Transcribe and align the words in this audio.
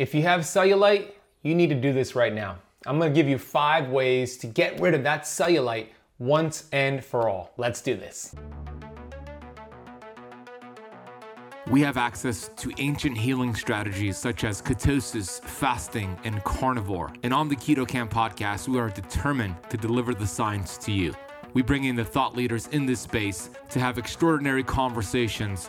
If 0.00 0.14
you 0.14 0.22
have 0.22 0.40
cellulite, 0.40 1.12
you 1.42 1.54
need 1.54 1.68
to 1.68 1.74
do 1.74 1.92
this 1.92 2.14
right 2.14 2.32
now. 2.32 2.56
I'm 2.86 2.98
gonna 2.98 3.12
give 3.12 3.28
you 3.28 3.36
five 3.36 3.90
ways 3.90 4.38
to 4.38 4.46
get 4.46 4.80
rid 4.80 4.94
of 4.94 5.02
that 5.02 5.24
cellulite 5.24 5.88
once 6.18 6.64
and 6.72 7.04
for 7.04 7.28
all. 7.28 7.52
Let's 7.58 7.82
do 7.82 7.94
this. 7.96 8.34
We 11.66 11.82
have 11.82 11.98
access 11.98 12.48
to 12.48 12.72
ancient 12.78 13.18
healing 13.18 13.54
strategies 13.54 14.16
such 14.16 14.44
as 14.44 14.62
ketosis, 14.62 15.42
fasting, 15.42 16.18
and 16.24 16.42
carnivore. 16.44 17.12
And 17.22 17.34
on 17.34 17.50
the 17.50 17.56
Keto 17.56 17.86
Kamp 17.86 18.10
podcast, 18.10 18.68
we 18.68 18.78
are 18.78 18.88
determined 18.88 19.56
to 19.68 19.76
deliver 19.76 20.14
the 20.14 20.26
science 20.26 20.78
to 20.78 20.92
you. 20.92 21.14
We 21.52 21.60
bring 21.60 21.84
in 21.84 21.94
the 21.94 22.06
thought 22.06 22.34
leaders 22.34 22.68
in 22.68 22.86
this 22.86 23.00
space 23.00 23.50
to 23.68 23.78
have 23.78 23.98
extraordinary 23.98 24.64
conversations 24.64 25.68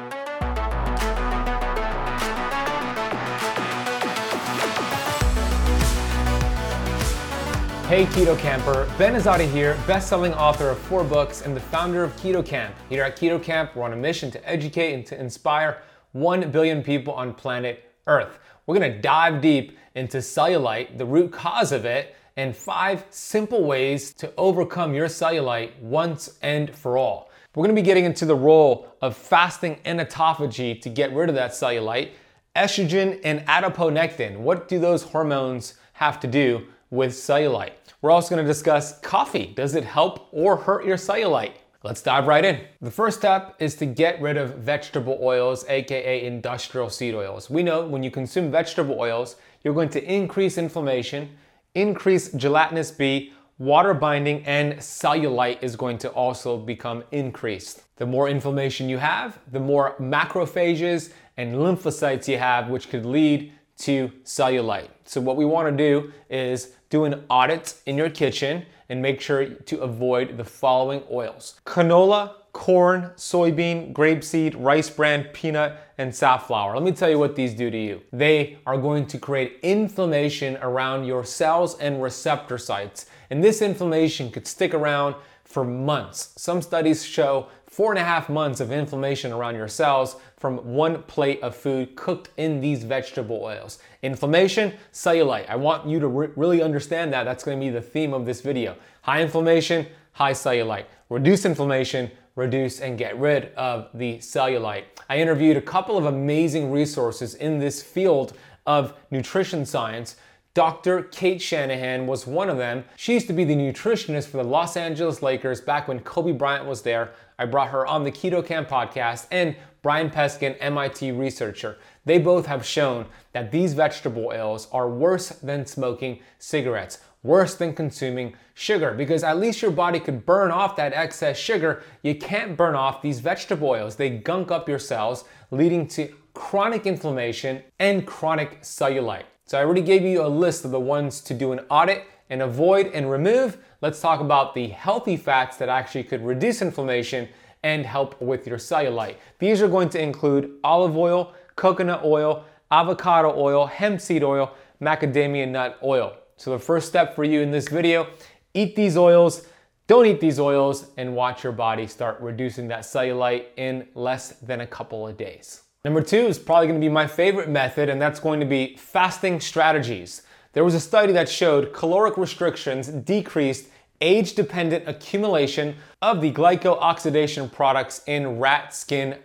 Hey 7.91 8.05
Keto 8.05 8.37
Kamper, 8.39 8.89
Ben 8.97 9.15
Azadi 9.15 9.51
here, 9.51 9.77
best-selling 9.85 10.33
author 10.35 10.69
of 10.69 10.77
four 10.77 11.03
books 11.03 11.41
and 11.41 11.53
the 11.53 11.59
founder 11.59 12.05
of 12.05 12.15
Keto 12.15 12.41
Kamp. 12.45 12.73
Here 12.87 13.03
at 13.03 13.17
Keto 13.17 13.43
Kamp, 13.43 13.75
we're 13.75 13.83
on 13.83 13.91
a 13.91 13.97
mission 13.97 14.31
to 14.31 14.49
educate 14.49 14.93
and 14.93 15.05
to 15.07 15.19
inspire 15.19 15.81
1 16.13 16.51
billion 16.51 16.83
people 16.83 17.13
on 17.13 17.33
planet 17.33 17.83
Earth. 18.07 18.39
We're 18.65 18.75
gonna 18.75 19.01
dive 19.01 19.41
deep 19.41 19.77
into 19.95 20.19
cellulite, 20.19 20.97
the 20.97 21.05
root 21.05 21.33
cause 21.33 21.73
of 21.73 21.83
it, 21.83 22.15
and 22.37 22.55
five 22.55 23.03
simple 23.09 23.65
ways 23.65 24.13
to 24.13 24.31
overcome 24.37 24.93
your 24.93 25.07
cellulite 25.07 25.77
once 25.81 26.37
and 26.41 26.73
for 26.73 26.97
all. 26.97 27.29
We're 27.55 27.65
gonna 27.65 27.73
be 27.73 27.81
getting 27.81 28.05
into 28.05 28.25
the 28.25 28.35
role 28.35 28.87
of 29.01 29.17
fasting 29.17 29.81
and 29.83 29.99
autophagy 29.99 30.79
to 30.79 30.87
get 30.89 31.13
rid 31.13 31.27
of 31.27 31.35
that 31.35 31.51
cellulite, 31.51 32.11
estrogen 32.55 33.19
and 33.25 33.45
adiponectin. 33.47 34.37
What 34.37 34.69
do 34.69 34.79
those 34.79 35.03
hormones 35.03 35.73
have 35.91 36.21
to 36.21 36.27
do 36.27 36.67
with 36.89 37.11
cellulite? 37.11 37.71
We're 38.01 38.11
also 38.11 38.35
gonna 38.35 38.47
discuss 38.47 38.99
coffee. 38.99 39.53
Does 39.55 39.75
it 39.75 39.83
help 39.83 40.27
or 40.31 40.57
hurt 40.57 40.85
your 40.85 40.97
cellulite? 40.97 41.53
Let's 41.83 42.01
dive 42.01 42.27
right 42.27 42.43
in. 42.43 42.61
The 42.81 42.91
first 42.91 43.17
step 43.17 43.55
is 43.59 43.75
to 43.75 43.85
get 43.85 44.21
rid 44.21 44.37
of 44.37 44.55
vegetable 44.55 45.19
oils, 45.21 45.65
aka 45.67 46.25
industrial 46.25 46.89
seed 46.89 47.13
oils. 47.15 47.49
We 47.49 47.63
know 47.63 47.85
when 47.85 48.03
you 48.03 48.11
consume 48.11 48.51
vegetable 48.51 48.99
oils, 48.99 49.35
you're 49.63 49.73
going 49.73 49.89
to 49.89 50.03
increase 50.03 50.57
inflammation, 50.57 51.29
increase 51.75 52.31
gelatinous 52.33 52.91
B, 52.91 53.33
water 53.57 53.93
binding, 53.93 54.43
and 54.45 54.73
cellulite 54.77 55.61
is 55.61 55.75
going 55.75 55.99
to 55.99 56.09
also 56.09 56.57
become 56.57 57.03
increased. 57.11 57.83
The 57.97 58.05
more 58.07 58.29
inflammation 58.29 58.89
you 58.89 58.97
have, 58.97 59.39
the 59.51 59.59
more 59.59 59.95
macrophages 59.99 61.13
and 61.37 61.53
lymphocytes 61.53 62.27
you 62.27 62.39
have, 62.39 62.69
which 62.69 62.89
could 62.89 63.05
lead 63.05 63.53
to 63.79 64.11
cellulite. 64.23 64.89
So, 65.05 65.21
what 65.21 65.35
we 65.35 65.45
wanna 65.45 65.71
do 65.71 66.11
is 66.29 66.73
do 66.89 67.05
an 67.05 67.23
audit 67.29 67.75
in 67.85 67.97
your 67.97 68.09
kitchen 68.09 68.65
and 68.89 69.01
make 69.01 69.21
sure 69.21 69.45
to 69.45 69.79
avoid 69.79 70.37
the 70.37 70.43
following 70.43 71.01
oils 71.09 71.59
canola, 71.65 72.33
corn, 72.51 73.11
soybean, 73.15 73.93
grapeseed, 73.93 74.53
rice 74.57 74.89
bran, 74.89 75.23
peanut, 75.33 75.77
and 75.97 76.13
safflower. 76.13 76.73
Let 76.75 76.83
me 76.83 76.91
tell 76.91 77.09
you 77.09 77.17
what 77.17 77.35
these 77.35 77.53
do 77.53 77.71
to 77.71 77.77
you. 77.77 78.01
They 78.11 78.57
are 78.65 78.77
going 78.77 79.07
to 79.07 79.17
create 79.17 79.59
inflammation 79.63 80.57
around 80.57 81.05
your 81.05 81.23
cells 81.23 81.77
and 81.79 82.03
receptor 82.03 82.57
sites. 82.57 83.05
And 83.29 83.43
this 83.43 83.61
inflammation 83.61 84.29
could 84.31 84.45
stick 84.45 84.73
around 84.73 85.15
for 85.45 85.63
months. 85.63 86.33
Some 86.37 86.61
studies 86.61 87.05
show 87.05 87.47
four 87.67 87.91
and 87.91 87.99
a 87.99 88.03
half 88.03 88.27
months 88.27 88.59
of 88.59 88.71
inflammation 88.71 89.31
around 89.31 89.55
your 89.55 89.67
cells 89.67 90.17
from 90.41 90.57
one 90.73 91.03
plate 91.03 91.39
of 91.43 91.55
food 91.55 91.95
cooked 91.95 92.31
in 92.35 92.59
these 92.59 92.83
vegetable 92.83 93.43
oils. 93.43 93.77
Inflammation, 94.01 94.73
cellulite. 94.91 95.47
I 95.47 95.55
want 95.55 95.87
you 95.87 95.99
to 95.99 96.07
re- 96.07 96.29
really 96.35 96.63
understand 96.63 97.13
that. 97.13 97.25
That's 97.25 97.43
to 97.43 97.55
be 97.55 97.69
the 97.69 97.79
theme 97.79 98.11
of 98.11 98.25
this 98.25 98.41
video. 98.41 98.75
High 99.03 99.21
inflammation, 99.21 99.85
high 100.13 100.33
cellulite. 100.33 100.85
Reduce 101.09 101.45
inflammation, 101.45 102.09
reduce 102.35 102.81
and 102.81 102.97
get 102.97 103.19
rid 103.19 103.53
of 103.53 103.89
the 103.93 104.17
cellulite. 104.17 104.85
I 105.07 105.19
interviewed 105.19 105.57
a 105.57 105.61
couple 105.61 105.95
of 105.95 106.05
amazing 106.05 106.71
resources 106.71 107.35
in 107.35 107.59
this 107.59 107.83
field 107.83 108.33
of 108.65 108.95
nutrition 109.11 109.63
science 109.63 110.15
Dr. 110.53 111.03
Cate 111.03 111.41
Shanahan 111.41 112.07
was 112.07 112.27
one 112.27 112.49
of 112.49 112.57
them. 112.57 112.83
She 112.97 113.13
used 113.13 113.27
to 113.27 113.33
be 113.33 113.45
the 113.45 113.55
nutritionist 113.55 114.27
for 114.27 114.35
the 114.37 114.43
Los 114.43 114.75
Angeles 114.75 115.21
Lakers 115.21 115.61
back 115.61 115.87
when 115.87 116.01
Kobe 116.01 116.33
Bryant 116.33 116.65
was 116.65 116.81
there. 116.81 117.13
I 117.39 117.45
brought 117.45 117.69
her 117.69 117.87
on 117.87 118.03
the 118.03 118.11
Keto 118.11 118.45
Kamp 118.45 118.67
podcast 118.67 119.27
and 119.31 119.55
Brian 119.81 120.11
Peskin, 120.11 120.55
MIT 120.59 121.11
researcher. 121.11 121.77
They 122.05 122.19
both 122.19 122.45
have 122.45 122.63
shown 122.63 123.07
that 123.33 123.51
these 123.51 123.73
vegetable 123.73 124.27
oils 124.27 124.67
are 124.71 124.89
worse 124.89 125.29
than 125.29 125.65
smoking 125.65 126.19
cigarettes, 126.37 126.99
worse 127.23 127.55
than 127.55 127.73
consuming 127.73 128.35
sugar, 128.53 128.93
because 128.93 129.23
at 129.23 129.39
least 129.39 129.61
your 129.61 129.71
body 129.71 129.99
could 129.99 130.25
burn 130.25 130.51
off 130.51 130.75
that 130.75 130.93
excess 130.93 131.37
sugar. 131.37 131.83
You 132.03 132.15
can't 132.15 132.55
burn 132.55 132.75
off 132.75 133.01
these 133.01 133.21
vegetable 133.21 133.69
oils. 133.69 133.95
They 133.95 134.09
gunk 134.09 134.51
up 134.51 134.69
your 134.69 134.79
cells, 134.79 135.23
leading 135.49 135.87
to 135.89 136.13
chronic 136.33 136.85
inflammation 136.85 137.63
and 137.79 138.05
chronic 138.05 138.61
cellulite. 138.61 139.25
So 139.45 139.59
I 139.59 139.65
already 139.65 139.81
gave 139.81 140.03
you 140.03 140.23
a 140.23 140.27
list 140.27 140.63
of 140.63 140.71
the 140.71 140.79
ones 140.79 141.21
to 141.21 141.33
do 141.33 141.51
an 141.51 141.61
audit 141.69 142.05
and 142.29 142.41
avoid 142.41 142.87
and 142.93 143.11
remove. 143.11 143.57
Let's 143.81 143.99
talk 143.99 144.21
about 144.21 144.53
the 144.53 144.67
healthy 144.67 145.17
fats 145.17 145.57
that 145.57 145.69
actually 145.69 146.03
could 146.05 146.23
reduce 146.25 146.61
inflammation 146.61 147.27
and 147.63 147.85
help 147.85 148.19
with 148.21 148.47
your 148.47 148.57
cellulite. 148.57 149.15
These 149.39 149.61
are 149.61 149.67
going 149.67 149.89
to 149.89 150.01
include 150.01 150.57
olive 150.63 150.97
oil, 150.97 151.33
coconut 151.55 152.01
oil, 152.03 152.45
avocado 152.71 153.33
oil, 153.35 153.65
hemp 153.67 154.01
seed 154.01 154.23
oil, 154.23 154.55
macadamia 154.81 155.47
nut 155.47 155.77
oil. 155.83 156.15
So 156.37 156.51
the 156.51 156.59
first 156.59 156.87
step 156.87 157.15
for 157.15 157.23
you 157.23 157.41
in 157.41 157.51
this 157.51 157.67
video, 157.67 158.07
eat 158.53 158.75
these 158.75 158.97
oils, 158.97 159.45
don't 159.87 160.05
eat 160.05 160.19
these 160.19 160.39
oils, 160.39 160.87
and 160.97 161.15
watch 161.15 161.43
your 161.43 161.53
body 161.53 161.85
start 161.85 162.19
reducing 162.19 162.67
that 162.69 162.81
cellulite 162.81 163.45
in 163.57 163.87
less 163.93 164.29
than 164.39 164.61
a 164.61 164.67
couple 164.67 165.07
of 165.07 165.17
days. 165.17 165.63
Number 165.83 166.01
two 166.01 166.17
is 166.17 166.39
probably 166.39 166.67
gonna 166.67 166.79
be 166.79 166.89
my 166.89 167.07
favorite 167.07 167.49
method, 167.49 167.89
and 167.89 168.01
that's 168.01 168.19
going 168.19 168.39
to 168.39 168.45
be 168.45 168.75
fasting 168.77 169.39
strategies. 169.39 170.23
There 170.53 170.63
was 170.63 170.75
a 170.75 170.79
study 170.79 171.13
that 171.13 171.29
showed 171.29 171.73
caloric 171.73 172.17
restrictions 172.17 172.87
decreased 172.87 173.67
age 174.01 174.33
dependent 174.33 174.87
accumulation 174.87 175.75
of 176.01 176.21
the 176.21 176.31
glycooxidation 176.31 177.51
products 177.51 178.01
in 178.07 178.39
rat 178.39 178.73
skin 178.73 179.17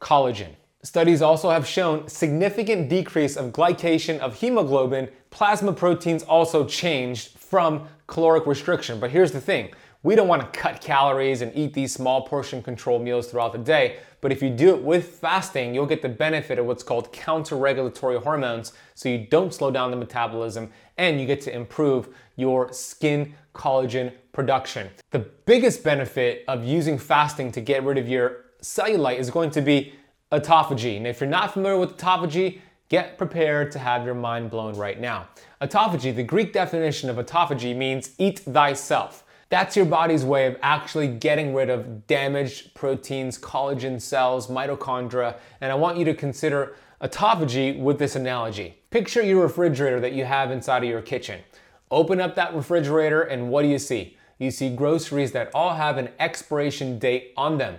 collagen. 0.00 0.50
Studies 0.82 1.22
also 1.22 1.48
have 1.48 1.66
shown 1.66 2.06
significant 2.08 2.90
decrease 2.90 3.36
of 3.36 3.52
glycation 3.52 4.18
of 4.18 4.34
hemoglobin. 4.40 5.08
Plasma 5.30 5.72
proteins 5.72 6.22
also 6.22 6.66
changed 6.66 7.38
from 7.38 7.88
caloric 8.06 8.46
restriction. 8.46 9.00
But 9.00 9.10
here's 9.10 9.32
the 9.32 9.40
thing 9.40 9.70
we 10.04 10.14
don't 10.14 10.28
want 10.28 10.42
to 10.42 10.58
cut 10.60 10.80
calories 10.80 11.40
and 11.40 11.50
eat 11.56 11.72
these 11.72 11.92
small 11.92 12.22
portion 12.22 12.62
control 12.62 12.98
meals 12.98 13.26
throughout 13.26 13.52
the 13.52 13.58
day. 13.58 13.96
But 14.20 14.32
if 14.32 14.42
you 14.42 14.50
do 14.50 14.74
it 14.74 14.82
with 14.82 15.08
fasting, 15.16 15.74
you'll 15.74 15.86
get 15.86 16.02
the 16.02 16.08
benefit 16.10 16.58
of 16.58 16.66
what's 16.66 16.82
called 16.82 17.10
counter 17.10 17.56
regulatory 17.56 18.18
hormones. 18.20 18.74
So 18.94 19.08
you 19.08 19.26
don't 19.26 19.52
slow 19.52 19.70
down 19.70 19.90
the 19.90 19.96
metabolism 19.96 20.70
and 20.98 21.18
you 21.18 21.26
get 21.26 21.40
to 21.42 21.54
improve 21.54 22.08
your 22.36 22.70
skin 22.72 23.34
collagen 23.54 24.12
production. 24.32 24.90
The 25.10 25.20
biggest 25.46 25.82
benefit 25.82 26.44
of 26.48 26.64
using 26.64 26.98
fasting 26.98 27.50
to 27.52 27.62
get 27.62 27.82
rid 27.82 27.96
of 27.96 28.06
your 28.06 28.44
cellulite 28.62 29.18
is 29.18 29.30
going 29.30 29.50
to 29.52 29.62
be 29.62 29.94
autophagy. 30.32 30.98
And 30.98 31.06
if 31.06 31.20
you're 31.20 31.30
not 31.30 31.54
familiar 31.54 31.78
with 31.78 31.96
autophagy, 31.96 32.60
get 32.90 33.16
prepared 33.16 33.72
to 33.72 33.78
have 33.78 34.04
your 34.04 34.14
mind 34.14 34.50
blown 34.50 34.76
right 34.76 35.00
now. 35.00 35.28
Autophagy, 35.62 36.14
the 36.14 36.22
Greek 36.22 36.52
definition 36.52 37.08
of 37.08 37.16
autophagy 37.16 37.74
means 37.74 38.10
eat 38.18 38.40
thyself. 38.40 39.23
That's 39.50 39.76
your 39.76 39.86
body's 39.86 40.24
way 40.24 40.46
of 40.46 40.56
actually 40.62 41.08
getting 41.08 41.54
rid 41.54 41.70
of 41.70 42.06
damaged 42.06 42.74
proteins, 42.74 43.38
collagen 43.38 44.00
cells, 44.00 44.48
mitochondria, 44.48 45.36
and 45.60 45.70
I 45.70 45.74
want 45.74 45.98
you 45.98 46.04
to 46.06 46.14
consider 46.14 46.74
autophagy 47.00 47.78
with 47.78 47.98
this 47.98 48.16
analogy. 48.16 48.78
Picture 48.90 49.22
your 49.22 49.42
refrigerator 49.42 50.00
that 50.00 50.12
you 50.12 50.24
have 50.24 50.50
inside 50.50 50.82
of 50.82 50.88
your 50.88 51.02
kitchen. 51.02 51.40
Open 51.90 52.20
up 52.20 52.34
that 52.36 52.54
refrigerator, 52.54 53.22
and 53.22 53.50
what 53.50 53.62
do 53.62 53.68
you 53.68 53.78
see? 53.78 54.16
You 54.38 54.50
see 54.50 54.74
groceries 54.74 55.32
that 55.32 55.50
all 55.54 55.74
have 55.74 55.98
an 55.98 56.08
expiration 56.18 56.98
date 56.98 57.32
on 57.36 57.58
them. 57.58 57.76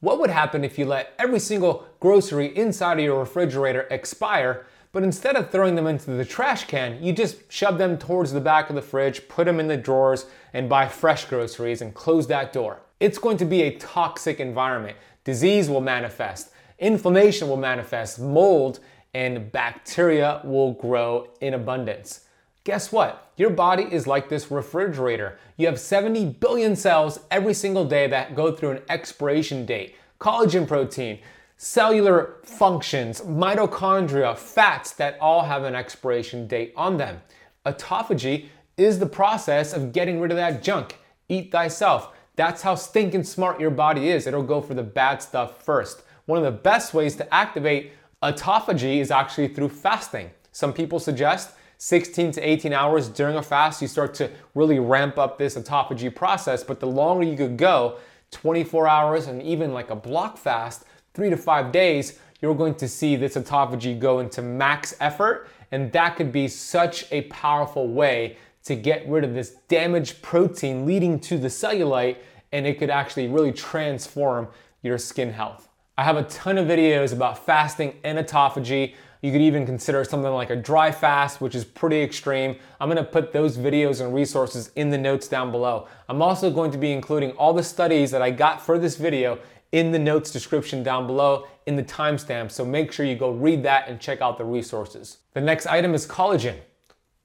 What 0.00 0.18
would 0.18 0.30
happen 0.30 0.64
if 0.64 0.78
you 0.78 0.84
let 0.84 1.14
every 1.18 1.38
single 1.38 1.86
grocery 2.00 2.54
inside 2.56 2.98
of 2.98 3.04
your 3.04 3.20
refrigerator 3.20 3.86
expire 3.90 4.66
but 4.94 5.02
instead 5.02 5.34
of 5.34 5.50
throwing 5.50 5.74
them 5.74 5.88
into 5.88 6.12
the 6.12 6.24
trash 6.24 6.66
can, 6.66 7.02
you 7.02 7.12
just 7.12 7.52
shove 7.52 7.78
them 7.78 7.98
towards 7.98 8.32
the 8.32 8.40
back 8.40 8.70
of 8.70 8.76
the 8.76 8.80
fridge, 8.80 9.26
put 9.26 9.44
them 9.44 9.58
in 9.58 9.66
the 9.66 9.76
drawers, 9.76 10.26
and 10.54 10.68
buy 10.68 10.88
fresh 10.88 11.26
groceries 11.26 11.82
and 11.82 11.92
close 11.92 12.26
that 12.28 12.52
door. 12.52 12.80
It's 13.00 13.18
going 13.18 13.36
to 13.38 13.44
be 13.44 13.62
a 13.62 13.76
toxic 13.76 14.40
environment. 14.40 14.96
Disease 15.24 15.68
will 15.68 15.82
manifest. 15.82 16.50
inflammation 16.78 17.48
will 17.48 17.56
manifest, 17.56 18.18
mold 18.18 18.80
and 19.14 19.52
bacteria 19.52 20.40
will 20.44 20.72
grow 20.72 21.28
in 21.40 21.54
abundance. 21.54 22.20
Guess 22.64 22.90
what? 22.90 23.30
Your 23.36 23.50
body 23.50 23.84
is 23.84 24.06
like 24.06 24.28
this 24.28 24.50
refrigerator. 24.50 25.38
You 25.56 25.66
have 25.66 25.78
70 25.78 26.24
billion 26.40 26.74
cells 26.74 27.20
every 27.30 27.54
single 27.54 27.84
day 27.84 28.06
that 28.08 28.34
go 28.34 28.52
through 28.52 28.70
an 28.72 28.82
expiration 28.88 29.66
date. 29.66 29.96
Collagen 30.20 30.66
protein, 30.66 31.18
cellular 31.58 32.36
functions, 32.42 33.20
mitochondria, 33.20 34.36
fats 34.36 34.92
that 34.92 35.18
all 35.20 35.44
have 35.44 35.64
an 35.64 35.74
expiration 35.74 36.46
date 36.46 36.72
on 36.76 36.96
them. 36.96 37.20
Autophagy 37.66 38.48
is 38.76 38.98
the 38.98 39.06
process 39.06 39.72
of 39.72 39.92
getting 39.92 40.20
rid 40.20 40.30
of 40.30 40.36
that 40.36 40.62
junk. 40.62 40.98
Eat 41.28 41.52
thyself. 41.52 42.10
That's 42.36 42.62
how 42.62 42.74
stinking 42.74 43.24
smart 43.24 43.60
your 43.60 43.70
body 43.70 44.08
is. 44.08 44.26
It'll 44.26 44.42
go 44.42 44.60
for 44.60 44.74
the 44.74 44.82
bad 44.82 45.22
stuff 45.22 45.62
first. 45.62 46.02
One 46.26 46.38
of 46.38 46.44
the 46.44 46.58
best 46.58 46.94
ways 46.94 47.16
to 47.16 47.34
activate 47.34 47.92
autophagy 48.22 48.98
is 48.98 49.10
actually 49.10 49.48
through 49.48 49.68
fasting. 49.68 50.30
Some 50.52 50.72
people 50.72 50.98
suggest 50.98 51.54
16 51.78 52.32
to 52.32 52.40
18 52.40 52.72
hours 52.72 53.08
during 53.08 53.36
a 53.36 53.42
fast, 53.42 53.82
you 53.82 53.88
start 53.88 54.14
to 54.14 54.30
really 54.54 54.78
ramp 54.78 55.18
up 55.18 55.36
this 55.36 55.56
autophagy 55.56 56.14
process. 56.14 56.64
But 56.64 56.80
the 56.80 56.86
longer 56.86 57.24
you 57.24 57.36
could 57.36 57.56
go, 57.56 57.98
24 58.30 58.88
hours 58.88 59.26
and 59.26 59.42
even 59.42 59.72
like 59.72 59.90
a 59.90 59.96
block 59.96 60.38
fast, 60.38 60.84
three 61.12 61.30
to 61.30 61.36
five 61.36 61.72
days, 61.72 62.18
you're 62.40 62.54
going 62.54 62.74
to 62.76 62.88
see 62.88 63.16
this 63.16 63.36
autophagy 63.36 63.98
go 63.98 64.20
into 64.20 64.42
max 64.42 64.94
effort. 65.00 65.48
And 65.72 65.92
that 65.92 66.16
could 66.16 66.32
be 66.32 66.48
such 66.48 67.10
a 67.12 67.22
powerful 67.22 67.88
way 67.88 68.38
to 68.64 68.74
get 68.74 69.08
rid 69.08 69.24
of 69.24 69.34
this 69.34 69.50
damaged 69.68 70.22
protein 70.22 70.86
leading 70.86 71.20
to 71.20 71.38
the 71.38 71.48
cellulite, 71.48 72.16
and 72.52 72.66
it 72.66 72.78
could 72.78 72.90
actually 72.90 73.28
really 73.28 73.52
transform 73.52 74.48
your 74.82 74.98
skin 74.98 75.32
health. 75.32 75.68
I 75.96 76.04
have 76.04 76.16
a 76.16 76.24
ton 76.24 76.58
of 76.58 76.66
videos 76.66 77.12
about 77.12 77.44
fasting 77.44 77.94
and 78.02 78.18
autophagy. 78.18 78.94
You 79.22 79.32
could 79.32 79.40
even 79.40 79.64
consider 79.64 80.02
something 80.04 80.32
like 80.32 80.50
a 80.50 80.56
dry 80.56 80.90
fast, 80.90 81.40
which 81.40 81.54
is 81.54 81.64
pretty 81.64 82.02
extreme. 82.02 82.56
I'm 82.80 82.88
gonna 82.88 83.04
put 83.04 83.32
those 83.32 83.56
videos 83.56 84.04
and 84.04 84.14
resources 84.14 84.70
in 84.76 84.90
the 84.90 84.98
notes 84.98 85.28
down 85.28 85.50
below. 85.50 85.86
I'm 86.08 86.20
also 86.20 86.50
going 86.50 86.70
to 86.72 86.78
be 86.78 86.92
including 86.92 87.30
all 87.32 87.52
the 87.52 87.62
studies 87.62 88.10
that 88.10 88.22
I 88.22 88.30
got 88.30 88.60
for 88.60 88.78
this 88.78 88.96
video 88.96 89.38
in 89.72 89.92
the 89.92 89.98
notes 89.98 90.30
description 90.30 90.82
down 90.82 91.06
below 91.06 91.46
in 91.66 91.76
the 91.76 91.82
timestamp, 91.82 92.50
so 92.50 92.64
make 92.64 92.92
sure 92.92 93.04
you 93.04 93.16
go 93.16 93.30
read 93.30 93.62
that 93.62 93.88
and 93.88 93.98
check 94.00 94.20
out 94.20 94.38
the 94.38 94.44
resources. 94.44 95.18
The 95.32 95.40
next 95.40 95.66
item 95.66 95.94
is 95.94 96.06
collagen. 96.06 96.56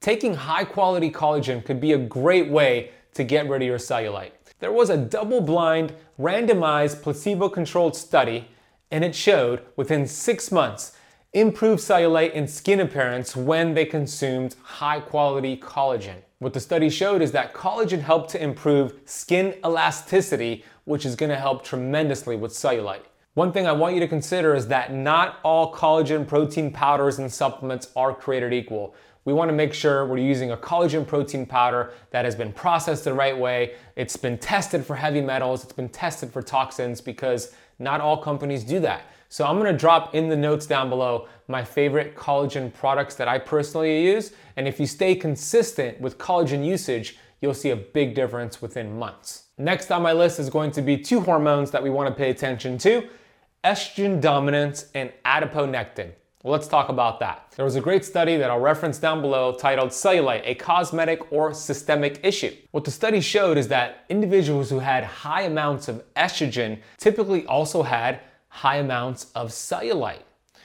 Taking 0.00 0.32
high 0.32 0.64
quality 0.64 1.10
collagen 1.10 1.62
could 1.62 1.78
be 1.78 1.92
a 1.92 1.98
great 1.98 2.48
way 2.48 2.90
to 3.12 3.22
get 3.22 3.46
rid 3.50 3.60
of 3.60 3.68
your 3.68 3.76
cellulite. 3.76 4.30
There 4.58 4.72
was 4.72 4.88
a 4.88 4.96
double 4.96 5.42
blind, 5.42 5.92
randomized, 6.18 7.02
placebo 7.02 7.50
controlled 7.50 7.94
study, 7.94 8.48
and 8.90 9.04
it 9.04 9.14
showed 9.14 9.60
within 9.76 10.06
six 10.06 10.50
months 10.50 10.96
improved 11.34 11.82
cellulite 11.82 12.32
and 12.34 12.48
skin 12.48 12.80
appearance 12.80 13.36
when 13.36 13.74
they 13.74 13.84
consumed 13.84 14.56
high 14.62 15.00
quality 15.00 15.58
collagen. 15.58 16.16
What 16.38 16.54
the 16.54 16.60
study 16.60 16.88
showed 16.88 17.20
is 17.20 17.32
that 17.32 17.52
collagen 17.52 18.00
helped 18.00 18.30
to 18.30 18.42
improve 18.42 18.94
skin 19.04 19.54
elasticity, 19.62 20.64
which 20.84 21.04
is 21.04 21.14
gonna 21.14 21.36
help 21.36 21.62
tremendously 21.62 22.36
with 22.36 22.52
cellulite. 22.52 23.04
One 23.34 23.52
thing 23.52 23.66
I 23.66 23.72
want 23.72 23.94
you 23.94 24.00
to 24.00 24.08
consider 24.08 24.54
is 24.54 24.66
that 24.68 24.94
not 24.94 25.40
all 25.44 25.74
collagen 25.74 26.26
protein 26.26 26.72
powders 26.72 27.18
and 27.18 27.30
supplements 27.30 27.90
are 27.94 28.14
created 28.14 28.54
equal 28.54 28.94
we 29.30 29.34
want 29.34 29.48
to 29.48 29.54
make 29.54 29.72
sure 29.72 30.04
we're 30.06 30.18
using 30.18 30.50
a 30.50 30.56
collagen 30.56 31.06
protein 31.06 31.46
powder 31.46 31.92
that 32.10 32.24
has 32.24 32.34
been 32.34 32.52
processed 32.52 33.04
the 33.04 33.14
right 33.14 33.38
way. 33.38 33.74
It's 33.94 34.16
been 34.16 34.36
tested 34.36 34.84
for 34.84 34.96
heavy 34.96 35.20
metals, 35.20 35.62
it's 35.62 35.72
been 35.72 35.88
tested 35.88 36.32
for 36.32 36.42
toxins 36.42 37.00
because 37.00 37.54
not 37.78 38.00
all 38.00 38.16
companies 38.16 38.64
do 38.64 38.80
that. 38.80 39.02
So 39.28 39.46
I'm 39.46 39.56
gonna 39.56 39.72
drop 39.72 40.16
in 40.16 40.28
the 40.28 40.36
notes 40.36 40.66
down 40.66 40.88
below 40.88 41.28
my 41.46 41.62
favorite 41.62 42.16
collagen 42.16 42.74
products 42.74 43.14
that 43.14 43.28
I 43.28 43.38
personally 43.38 44.04
use. 44.04 44.32
And 44.56 44.66
if 44.66 44.80
you 44.80 44.86
stay 44.86 45.14
consistent 45.14 46.00
with 46.00 46.18
collagen 46.18 46.66
usage, 46.66 47.16
you'll 47.40 47.54
see 47.54 47.70
a 47.70 47.76
big 47.76 48.16
difference 48.16 48.60
within 48.60 48.98
months. 48.98 49.44
Next 49.58 49.92
on 49.92 50.02
my 50.02 50.12
list 50.12 50.40
is 50.40 50.50
going 50.50 50.72
to 50.72 50.82
be 50.82 50.96
two 50.96 51.20
hormones 51.20 51.70
that 51.70 51.84
we 51.84 51.90
wanna 51.90 52.10
pay 52.10 52.30
attention 52.30 52.78
to 52.78 53.08
estrogen 53.62 54.20
dominance 54.20 54.86
and 54.92 55.12
adiponectin. 55.24 56.14
Well, 56.42 56.52
let's 56.52 56.68
talk 56.68 56.88
about 56.88 57.20
that. 57.20 57.52
There 57.56 57.66
was 57.66 57.76
a 57.76 57.82
great 57.82 58.02
study 58.02 58.38
that 58.38 58.50
I'll 58.50 58.60
reference 58.60 58.98
down 58.98 59.20
below 59.20 59.52
titled 59.52 59.90
Cellulite, 59.90 60.40
a 60.46 60.54
cosmetic 60.54 61.30
or 61.30 61.52
systemic 61.52 62.18
issue. 62.24 62.56
What 62.70 62.84
the 62.84 62.90
study 62.90 63.20
showed 63.20 63.58
is 63.58 63.68
that 63.68 64.06
individuals 64.08 64.70
who 64.70 64.78
had 64.78 65.04
high 65.04 65.42
amounts 65.42 65.86
of 65.86 66.02
estrogen 66.14 66.78
typically 66.96 67.44
also 67.44 67.82
had 67.82 68.20
high 68.48 68.76
amounts 68.76 69.30
of 69.34 69.50
cellulite. 69.50 70.22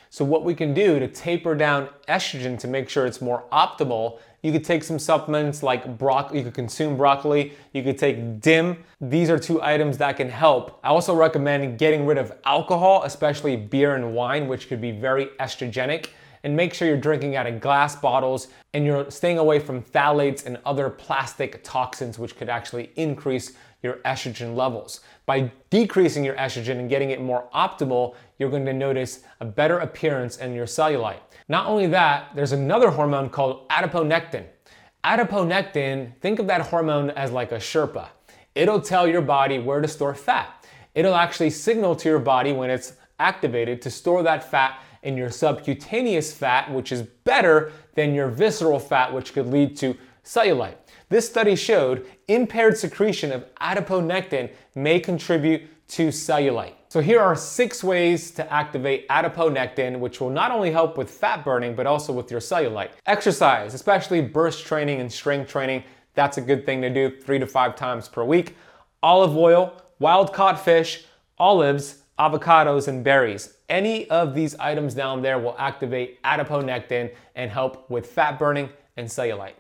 So, 0.10 0.24
what 0.24 0.45
we 0.45 0.56
can 0.56 0.74
do 0.74 0.98
to 0.98 1.10
taper 1.10 1.56
down 1.56 1.89
estrogen 2.07 2.57
to 2.60 2.69
make 2.69 2.88
sure 2.88 3.06
it's 3.06 3.19
more 3.19 3.44
optimal 3.51 4.19
you 4.45 4.51
could 4.51 4.63
take 4.63 4.83
some 4.83 5.00
supplements 5.00 5.63
like 5.63 5.97
broccoli, 5.97 6.38
you 6.38 6.44
could 6.44 6.53
consume 6.53 6.95
broccoli, 6.95 7.53
you 7.74 7.81
could 7.81 7.97
take 7.97 8.42
DIM. 8.42 8.77
These 9.01 9.31
are 9.31 9.39
two 9.39 9.59
items 9.59 9.97
that 9.97 10.18
can 10.18 10.30
help. 10.30 10.80
I 10.83 10.89
also 10.89 11.15
recommend 11.15 11.80
getting 11.80 12.06
rid 12.06 12.19
of 12.19 12.31
alcohol, 12.45 13.01
especially 13.06 13.56
beer 13.56 13.95
and 13.95 14.13
wine, 14.13 14.47
which 14.47 14.68
could 14.68 14.80
be 14.80 14.92
very 14.92 15.30
estrogenic. 15.39 16.09
And 16.44 16.56
make 16.56 16.75
sure 16.75 16.88
you're 16.88 16.95
drinking 16.95 17.36
out 17.36 17.47
of 17.47 17.59
glass 17.59 17.95
bottles 17.95 18.50
and 18.75 18.86
you're 18.86 19.09
staying 19.09 19.39
away 19.39 19.57
from 19.57 19.81
phthalates 19.81 20.45
and 20.45 20.59
other 20.63 20.91
plastic 20.91 21.63
toxins, 21.63 22.19
which 22.19 22.38
could 22.38 22.48
actually 22.48 22.91
increase 22.98 23.53
your 23.81 23.95
estrogen 24.06 24.56
levels. 24.56 25.00
By 25.25 25.51
decreasing 25.69 26.24
your 26.24 26.36
estrogen 26.36 26.80
and 26.80 26.89
getting 26.89 27.10
it 27.10 27.22
more 27.22 27.50
optimal, 27.54 28.16
you're 28.38 28.50
going 28.50 28.66
to 28.66 28.74
notice 28.74 29.22
a 29.39 29.45
better 29.45 29.80
appearance 29.80 30.38
in 30.38 30.54
your 30.54 30.68
cellulite. 30.68 31.19
Not 31.48 31.68
only 31.68 31.88
that, 31.88 32.36
there's 32.36 32.51
another 32.51 32.92
hormone 32.92 33.30
called 33.30 33.68
adiponectin. 33.69 34.45
Adiponectin, 35.04 36.19
think 36.22 36.39
of 36.39 36.48
that 36.48 36.62
hormone 36.62 37.10
as 37.12 37.31
like 37.31 37.51
a 37.51 37.57
Sherpa. 37.57 38.07
It'll 38.54 38.81
tell 38.81 39.07
your 39.07 39.22
body 39.22 39.60
where 39.60 39.81
to 39.81 39.88
store 39.88 40.16
fat. 40.16 40.66
It'll 40.94 41.16
actually 41.16 41.50
signal 41.50 41.95
to 41.98 42.10
your 42.10 42.19
body 42.19 42.54
when 42.54 42.69
it's 42.69 42.94
activated 43.19 43.81
to 43.81 43.89
store 43.89 44.24
that 44.24 44.50
fat 44.50 44.80
in 45.04 45.18
your 45.18 45.30
subcutaneous 45.30 46.33
fat, 46.33 46.72
which 46.72 46.92
is 46.92 47.04
better 47.04 47.72
than 47.95 48.13
your 48.13 48.27
visceral 48.27 48.80
fat, 48.80 49.13
which 49.13 49.33
could 49.33 49.48
lead 49.48 49.77
to 49.77 49.95
cellulite. 50.24 50.75
This 51.09 51.29
study 51.29 51.55
showed 51.55 52.05
impaired 52.27 52.77
secretion 52.77 53.31
of 53.31 53.45
adiponectin 53.55 54.51
may 54.73 54.99
contribute 54.99 55.61
to 55.89 56.07
cellulite. 56.07 56.73
So 56.87 56.99
here 56.99 57.19
are 57.19 57.35
six 57.35 57.83
ways 57.83 58.31
to 58.31 58.51
activate 58.51 59.07
adiponectin, 59.09 59.99
which 59.99 60.19
will 60.19 60.29
not 60.29 60.51
only 60.51 60.71
help 60.71 60.97
with 60.97 61.12
fat 61.12 61.45
burning, 61.45 61.75
but 61.75 61.85
also 61.85 62.12
with 62.12 62.31
your 62.31 62.39
cellulite. 62.39 62.89
Exercise, 63.05 63.74
especially 63.74 64.21
burst 64.21 64.65
training 64.65 65.00
and 65.00 65.12
strength 65.12 65.50
training, 65.50 65.83
that's 66.15 66.38
a 66.38 66.41
good 66.41 66.65
thing 66.65 66.81
to 66.81 66.89
do 66.89 67.19
three 67.21 67.38
to 67.38 67.45
five 67.45 67.75
times 67.75 68.07
per 68.07 68.24
week. 68.24 68.55
Olive 69.03 69.38
oil, 69.38 69.81
wild 70.00 70.33
caught 70.33 70.59
fish, 70.59 71.05
olives, 71.38 72.03
avocados, 72.17 72.88
and 72.88 73.03
berries. 73.03 73.57
Any 73.67 74.09
of 74.09 74.33
these 74.33 74.55
items 74.55 74.93
down 74.93 75.21
there 75.21 75.38
will 75.38 75.55
activate 75.59 76.24
adiponectin 76.24 77.13
and 77.35 77.51
help 77.51 77.89
with 77.89 78.07
fat 78.07 78.39
burning 78.39 78.69
and 78.95 79.07
cellulite. 79.07 79.55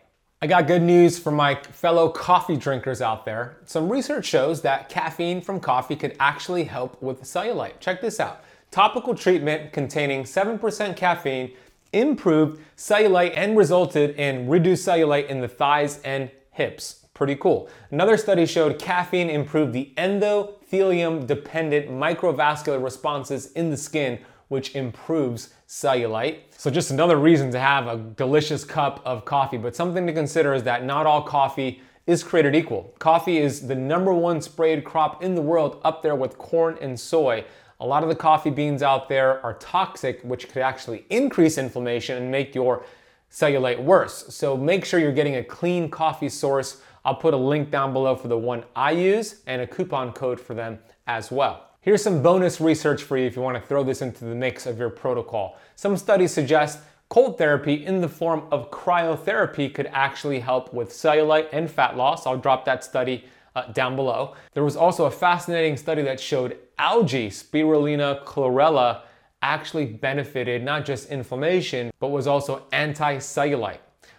I 0.45 0.47
got 0.47 0.67
good 0.67 0.83
news 0.83 1.17
for 1.17 1.31
my 1.31 1.55
fellow 1.55 2.07
coffee 2.07 2.55
drinkers 2.55 3.01
out 3.01 3.25
there. 3.25 3.57
Some 3.65 3.89
research 3.89 4.25
shows 4.25 4.61
that 4.61 4.89
caffeine 4.89 5.41
from 5.41 5.59
coffee 5.59 5.95
could 5.95 6.15
actually 6.19 6.65
help 6.65 7.01
with 7.01 7.23
cellulite. 7.23 7.79
Check 7.79 7.99
this 7.99 8.19
out. 8.19 8.43
Topical 8.69 9.15
treatment 9.15 9.73
containing 9.73 10.21
7% 10.21 10.95
caffeine 10.95 11.51
improved 11.93 12.61
cellulite 12.77 13.33
and 13.35 13.57
resulted 13.57 14.11
in 14.17 14.47
reduced 14.47 14.87
cellulite 14.87 15.29
in 15.29 15.41
the 15.41 15.47
thighs 15.47 15.99
and 16.03 16.29
hips. 16.51 17.07
Pretty 17.15 17.37
cool. 17.37 17.67
Another 17.89 18.15
study 18.15 18.45
showed 18.45 18.77
caffeine 18.77 19.31
improved 19.31 19.73
the 19.73 19.93
endothelium 19.97 21.25
dependent 21.25 21.89
microvascular 21.89 22.83
responses 22.83 23.51
in 23.53 23.71
the 23.71 23.77
skin 23.77 24.19
which 24.47 24.75
improves 24.75 25.53
cellulite. 25.67 26.39
So, 26.51 26.69
just 26.69 26.91
another 26.91 27.17
reason 27.17 27.51
to 27.51 27.59
have 27.59 27.87
a 27.87 27.97
delicious 27.97 28.63
cup 28.63 29.01
of 29.05 29.25
coffee. 29.25 29.57
But 29.57 29.75
something 29.75 30.05
to 30.07 30.13
consider 30.13 30.53
is 30.53 30.63
that 30.63 30.85
not 30.85 31.05
all 31.05 31.21
coffee 31.21 31.81
is 32.07 32.23
created 32.23 32.55
equal. 32.55 32.93
Coffee 32.99 33.37
is 33.37 33.67
the 33.67 33.75
number 33.75 34.13
one 34.13 34.41
sprayed 34.41 34.83
crop 34.83 35.23
in 35.23 35.35
the 35.35 35.41
world, 35.41 35.81
up 35.83 36.03
there 36.03 36.15
with 36.15 36.37
corn 36.37 36.77
and 36.81 36.99
soy. 36.99 37.43
A 37.79 37.85
lot 37.85 38.03
of 38.03 38.09
the 38.09 38.15
coffee 38.15 38.51
beans 38.51 38.83
out 38.83 39.09
there 39.09 39.43
are 39.43 39.55
toxic, 39.55 40.21
which 40.21 40.47
could 40.47 40.61
actually 40.61 41.05
increase 41.09 41.57
inflammation 41.57 42.17
and 42.17 42.31
make 42.31 42.55
your 42.55 42.85
cellulite 43.31 43.83
worse. 43.83 44.33
So, 44.33 44.55
make 44.55 44.85
sure 44.85 44.99
you're 44.99 45.11
getting 45.11 45.37
a 45.37 45.43
clean 45.43 45.89
coffee 45.89 46.29
source. 46.29 46.81
I'll 47.03 47.15
put 47.15 47.33
a 47.33 47.37
link 47.37 47.69
down 47.71 47.93
below 47.93 48.15
for 48.15 48.27
the 48.27 48.37
one 48.37 48.63
I 48.75 48.91
use 48.91 49.41
and 49.45 49.61
a 49.61 49.67
coupon 49.67 50.13
code 50.13 50.39
for 50.39 50.53
them 50.53 50.79
as 51.07 51.31
well. 51.31 51.69
Here's 51.85 52.01
some 52.01 52.23
bonus 52.23 52.59
research 52.59 53.03
for 53.03 53.15
you 53.15 53.27
if 53.27 53.35
you 53.35 53.43
want 53.43 53.61
to 53.61 53.61
throw 53.61 53.83
this 53.83 54.01
into 54.01 54.25
the 54.25 54.33
mix 54.33 54.65
of 54.65 54.79
your 54.79 54.89
protocol. 54.89 55.59
Some 55.75 55.95
studies 55.97 56.33
suggest 56.33 56.79
cold 57.09 57.37
therapy 57.37 57.85
in 57.85 58.01
the 58.01 58.09
form 58.09 58.47
of 58.49 58.71
cryotherapy 58.71 59.71
could 59.71 59.85
actually 59.93 60.39
help 60.39 60.73
with 60.73 60.89
cellulite 60.89 61.47
and 61.51 61.69
fat 61.69 61.95
loss. 61.95 62.25
I'll 62.25 62.39
drop 62.39 62.65
that 62.65 62.83
study 62.83 63.25
uh, 63.55 63.71
down 63.71 63.95
below. 63.95 64.33
There 64.53 64.63
was 64.63 64.75
also 64.75 65.05
a 65.05 65.11
fascinating 65.11 65.77
study 65.77 66.01
that 66.01 66.19
showed 66.19 66.57
algae, 66.79 67.29
spirulina 67.29 68.23
chlorella, 68.23 69.01
actually 69.43 69.85
benefited 69.85 70.63
not 70.63 70.85
just 70.85 71.09
inflammation, 71.11 71.91
but 71.99 72.07
was 72.07 72.25
also 72.25 72.63
anti 72.71 73.17
cellulite. 73.17 73.77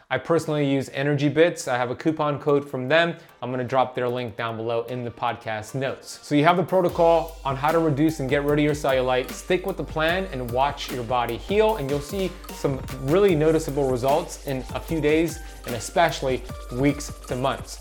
I 0.09 0.19
personally 0.19 0.71
use 0.71 0.89
Energy 0.91 1.29
Bits. 1.29 1.67
I 1.67 1.77
have 1.77 1.91
a 1.91 1.97
coupon 1.97 2.39
code 2.39 2.71
from 2.71 2.87
them. 2.87 3.17
I'm 3.43 3.51
gonna 3.51 3.65
drop 3.65 3.97
their 3.97 4.09
link 4.09 4.37
down 4.37 4.57
below 4.57 4.85
in 4.85 5.03
the 5.03 5.11
podcast 5.11 5.75
notes. 5.75 6.21
So 6.23 6.37
you 6.37 6.45
have 6.45 6.57
the 6.57 6.63
protocol 6.63 7.37
on 7.45 7.57
how 7.57 7.73
to 7.73 7.81
reduce 7.81 8.21
and 8.21 8.31
get 8.31 8.45
rid 8.45 8.61
of 8.61 8.65
your 8.65 8.75
cellulite. 8.75 9.33
Stick 9.33 9.67
with 9.67 9.77
the 9.77 9.83
plan 9.83 10.29
and 10.31 10.49
watch 10.53 10.93
your 10.93 11.03
body 11.03 11.37
heal, 11.37 11.79
and 11.79 11.91
you'll 11.91 11.99
see 11.99 12.31
some 12.53 12.81
really 13.03 13.35
noticeable 13.35 13.91
results 13.91 14.47
in 14.47 14.59
a 14.75 14.81
few 14.81 15.01
days 15.01 15.41
and 15.67 15.75
especially 15.75 16.45
weeks 16.75 17.13
to 17.27 17.35
months. 17.35 17.81